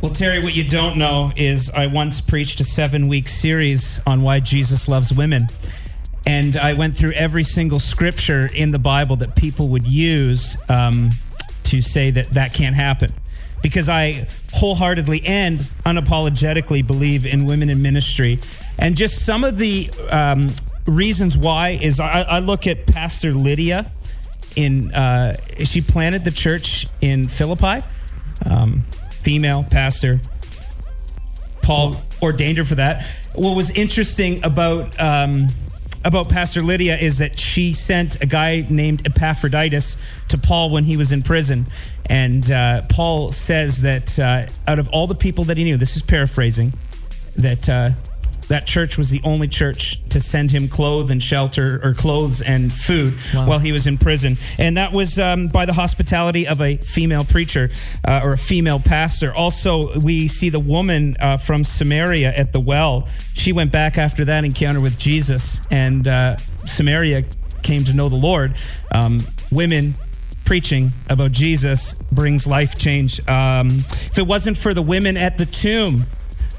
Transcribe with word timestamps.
Well, 0.00 0.12
Terry, 0.12 0.42
what 0.42 0.56
you 0.56 0.64
don't 0.64 0.96
know 0.96 1.30
is 1.36 1.68
I 1.68 1.86
once 1.86 2.22
preached 2.22 2.58
a 2.60 2.64
seven 2.64 3.06
week 3.06 3.28
series 3.28 4.00
on 4.06 4.22
why 4.22 4.40
Jesus 4.40 4.88
loves 4.88 5.12
women. 5.12 5.48
And 6.26 6.56
I 6.56 6.72
went 6.72 6.96
through 6.96 7.12
every 7.12 7.44
single 7.44 7.78
scripture 7.78 8.48
in 8.54 8.70
the 8.70 8.78
Bible 8.78 9.16
that 9.16 9.36
people 9.36 9.68
would 9.68 9.86
use 9.86 10.56
um, 10.70 11.10
to 11.64 11.82
say 11.82 12.10
that 12.12 12.30
that 12.30 12.54
can't 12.54 12.74
happen. 12.74 13.10
Because 13.62 13.90
I 13.90 14.26
wholeheartedly 14.54 15.20
and 15.26 15.58
unapologetically 15.84 16.86
believe 16.86 17.26
in 17.26 17.44
women 17.44 17.68
in 17.68 17.82
ministry. 17.82 18.38
And 18.78 18.96
just 18.96 19.26
some 19.26 19.44
of 19.44 19.58
the 19.58 19.90
um, 20.10 20.48
reasons 20.86 21.36
why 21.36 21.78
is 21.82 22.00
I, 22.00 22.22
I 22.22 22.38
look 22.38 22.66
at 22.66 22.86
Pastor 22.86 23.34
Lydia 23.34 23.90
in, 24.56 24.94
uh, 24.94 25.36
she 25.62 25.82
planted 25.82 26.24
the 26.24 26.30
church 26.30 26.86
in 27.02 27.28
Philippi. 27.28 27.86
Um, 28.46 28.82
female 29.20 29.64
pastor. 29.70 30.20
Paul 31.62 31.96
ordained 32.22 32.58
her 32.58 32.64
for 32.64 32.76
that. 32.76 33.06
What 33.34 33.56
was 33.56 33.70
interesting 33.70 34.44
about 34.44 34.98
um, 35.00 35.48
about 36.04 36.30
Pastor 36.30 36.62
Lydia 36.62 36.96
is 36.96 37.18
that 37.18 37.38
she 37.38 37.72
sent 37.72 38.22
a 38.22 38.26
guy 38.26 38.64
named 38.68 39.06
Epaphroditus 39.06 39.96
to 40.28 40.38
Paul 40.38 40.70
when 40.70 40.84
he 40.84 40.96
was 40.96 41.12
in 41.12 41.22
prison, 41.22 41.66
and 42.08 42.50
uh, 42.50 42.82
Paul 42.88 43.32
says 43.32 43.82
that 43.82 44.18
uh, 44.18 44.46
out 44.66 44.78
of 44.78 44.88
all 44.90 45.06
the 45.06 45.14
people 45.14 45.44
that 45.44 45.56
he 45.56 45.64
knew, 45.64 45.76
this 45.76 45.96
is 45.96 46.02
paraphrasing, 46.02 46.72
that 47.36 47.68
uh, 47.68 47.90
that 48.50 48.66
church 48.66 48.98
was 48.98 49.10
the 49.10 49.20
only 49.22 49.46
church 49.46 50.02
to 50.08 50.20
send 50.20 50.50
him 50.50 50.68
clothes 50.68 51.08
and 51.10 51.22
shelter 51.22 51.80
or 51.84 51.94
clothes 51.94 52.42
and 52.42 52.72
food 52.72 53.14
wow. 53.32 53.46
while 53.46 53.58
he 53.60 53.70
was 53.70 53.86
in 53.86 53.96
prison. 53.96 54.36
And 54.58 54.76
that 54.76 54.92
was 54.92 55.20
um, 55.20 55.46
by 55.46 55.66
the 55.66 55.72
hospitality 55.72 56.48
of 56.48 56.60
a 56.60 56.76
female 56.76 57.24
preacher 57.24 57.70
uh, 58.06 58.22
or 58.24 58.32
a 58.32 58.38
female 58.38 58.80
pastor. 58.80 59.32
Also, 59.32 59.98
we 60.00 60.26
see 60.26 60.48
the 60.48 60.58
woman 60.58 61.16
uh, 61.20 61.36
from 61.36 61.62
Samaria 61.62 62.32
at 62.36 62.52
the 62.52 62.58
well. 62.58 63.08
She 63.34 63.52
went 63.52 63.70
back 63.70 63.96
after 63.96 64.24
that 64.24 64.44
encounter 64.44 64.80
with 64.80 64.98
Jesus, 64.98 65.60
and 65.70 66.08
uh, 66.08 66.36
Samaria 66.66 67.24
came 67.62 67.84
to 67.84 67.92
know 67.92 68.08
the 68.08 68.16
Lord. 68.16 68.56
Um, 68.90 69.22
women 69.52 69.94
preaching 70.44 70.90
about 71.08 71.30
Jesus 71.30 71.94
brings 71.94 72.48
life 72.48 72.76
change. 72.76 73.20
Um, 73.28 73.68
if 73.68 74.18
it 74.18 74.26
wasn't 74.26 74.58
for 74.58 74.74
the 74.74 74.82
women 74.82 75.16
at 75.16 75.38
the 75.38 75.46
tomb, 75.46 76.06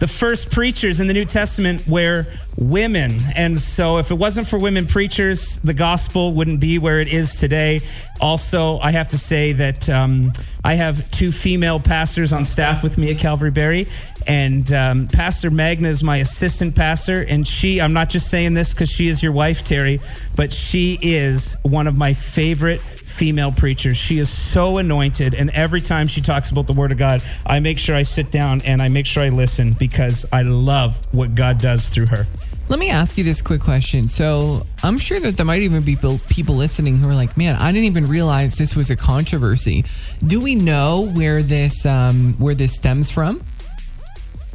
the 0.00 0.08
first 0.08 0.50
preachers 0.50 0.98
in 0.98 1.06
the 1.06 1.14
New 1.14 1.26
Testament 1.26 1.86
were 1.86 2.26
women. 2.60 3.18
And 3.34 3.58
so, 3.58 3.98
if 3.98 4.10
it 4.10 4.14
wasn't 4.14 4.46
for 4.46 4.58
women 4.58 4.86
preachers, 4.86 5.58
the 5.58 5.74
gospel 5.74 6.34
wouldn't 6.34 6.60
be 6.60 6.78
where 6.78 7.00
it 7.00 7.12
is 7.12 7.40
today. 7.40 7.80
Also, 8.20 8.78
I 8.78 8.92
have 8.92 9.08
to 9.08 9.18
say 9.18 9.52
that 9.52 9.88
um, 9.88 10.32
I 10.62 10.74
have 10.74 11.10
two 11.10 11.32
female 11.32 11.80
pastors 11.80 12.32
on 12.32 12.44
staff 12.44 12.82
with 12.82 12.98
me 12.98 13.10
at 13.10 13.18
Calvary 13.18 13.50
Berry. 13.50 13.86
And 14.26 14.70
um, 14.72 15.08
Pastor 15.08 15.50
Magna 15.50 15.88
is 15.88 16.04
my 16.04 16.18
assistant 16.18 16.76
pastor. 16.76 17.24
And 17.26 17.46
she, 17.46 17.80
I'm 17.80 17.94
not 17.94 18.10
just 18.10 18.28
saying 18.28 18.52
this 18.52 18.74
because 18.74 18.90
she 18.90 19.08
is 19.08 19.22
your 19.22 19.32
wife, 19.32 19.64
Terry, 19.64 20.00
but 20.36 20.52
she 20.52 20.98
is 21.00 21.56
one 21.62 21.86
of 21.86 21.96
my 21.96 22.12
favorite 22.12 22.82
female 23.10 23.52
preachers. 23.52 23.96
She 23.96 24.18
is 24.18 24.30
so 24.30 24.78
anointed, 24.78 25.34
and 25.34 25.50
every 25.50 25.80
time 25.80 26.06
she 26.06 26.20
talks 26.20 26.50
about 26.50 26.66
the 26.66 26.72
Word 26.72 26.92
of 26.92 26.98
God, 26.98 27.22
I 27.44 27.60
make 27.60 27.78
sure 27.78 27.94
I 27.94 28.02
sit 28.02 28.30
down 28.30 28.62
and 28.62 28.80
I 28.80 28.88
make 28.88 29.04
sure 29.04 29.22
I 29.22 29.28
listen 29.28 29.74
because 29.78 30.24
I 30.32 30.42
love 30.42 31.12
what 31.12 31.34
God 31.34 31.60
does 31.60 31.88
through 31.88 32.06
her. 32.06 32.26
Let 32.70 32.78
me 32.78 32.88
ask 32.88 33.18
you 33.18 33.24
this 33.24 33.42
quick 33.42 33.60
question. 33.60 34.06
So, 34.06 34.64
I'm 34.84 34.96
sure 34.96 35.18
that 35.18 35.36
there 35.36 35.44
might 35.44 35.62
even 35.62 35.82
be 35.82 35.96
people 36.28 36.54
listening 36.54 36.98
who 36.98 37.08
are 37.08 37.16
like, 37.16 37.36
"Man, 37.36 37.56
I 37.56 37.72
didn't 37.72 37.86
even 37.86 38.06
realize 38.06 38.54
this 38.54 38.76
was 38.76 38.90
a 38.90 38.96
controversy." 38.96 39.84
Do 40.24 40.40
we 40.40 40.54
know 40.54 41.10
where 41.12 41.42
this 41.42 41.84
um, 41.84 42.34
where 42.38 42.54
this 42.54 42.72
stems 42.72 43.10
from? 43.10 43.42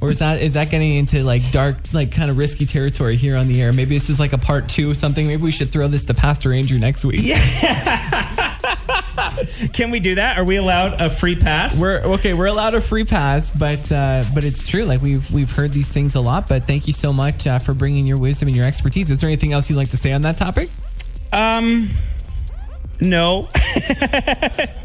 Or 0.00 0.10
is 0.10 0.20
that 0.20 0.40
is 0.40 0.54
that 0.54 0.70
getting 0.70 0.94
into 0.94 1.24
like 1.24 1.50
dark, 1.50 1.76
like 1.92 2.12
kind 2.12 2.30
of 2.30 2.38
risky 2.38 2.66
territory 2.66 3.16
here 3.16 3.36
on 3.36 3.48
the 3.48 3.60
air? 3.60 3.72
Maybe 3.72 3.96
this 3.96 4.08
is 4.08 4.20
like 4.20 4.32
a 4.32 4.38
part 4.38 4.68
two 4.68 4.92
or 4.92 4.94
something. 4.94 5.26
Maybe 5.26 5.42
we 5.42 5.50
should 5.50 5.70
throw 5.70 5.88
this 5.88 6.04
to 6.04 6.14
Pastor 6.14 6.52
Andrew 6.52 6.78
next 6.78 7.04
week. 7.04 7.18
Yeah. 7.20 8.20
Can 9.74 9.90
we 9.90 9.98
do 9.98 10.14
that? 10.14 10.38
Are 10.38 10.44
we 10.44 10.54
allowed 10.54 11.00
a 11.00 11.10
free 11.10 11.34
pass? 11.34 11.82
We're 11.82 11.98
okay. 12.14 12.32
We're 12.32 12.46
allowed 12.46 12.74
a 12.74 12.80
free 12.80 13.04
pass, 13.04 13.50
but 13.50 13.90
uh, 13.90 14.22
but 14.32 14.44
it's 14.44 14.68
true. 14.68 14.84
Like 14.84 15.02
we've 15.02 15.28
we've 15.32 15.50
heard 15.50 15.72
these 15.72 15.90
things 15.90 16.14
a 16.14 16.20
lot. 16.20 16.48
But 16.48 16.68
thank 16.68 16.86
you 16.86 16.92
so 16.92 17.12
much 17.12 17.48
uh, 17.48 17.58
for 17.58 17.74
bringing 17.74 18.06
your 18.06 18.16
wisdom 18.16 18.46
and 18.46 18.56
your 18.56 18.66
expertise. 18.66 19.10
Is 19.10 19.20
there 19.20 19.28
anything 19.28 19.52
else 19.52 19.68
you'd 19.68 19.76
like 19.76 19.90
to 19.90 19.96
say 19.96 20.12
on 20.12 20.22
that 20.22 20.38
topic? 20.38 20.70
Um, 21.32 21.88
no. 23.00 23.48